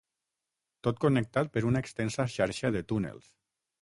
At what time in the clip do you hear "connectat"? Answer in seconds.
1.03-1.53